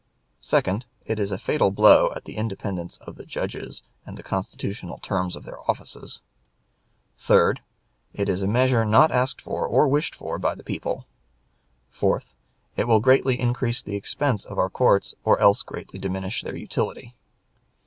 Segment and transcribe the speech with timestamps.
[0.41, 0.81] 2d.
[1.05, 5.29] It is a fatal blow at the independence of the judges and the constitutional term
[5.35, 6.21] of their offices.
[7.19, 7.59] 3d.
[8.11, 11.05] It is a measure not asked for or wished for by the people.
[11.93, 12.33] 4th.
[12.75, 17.13] It will greatly increase the expense of our courts or else greatly diminish their utility.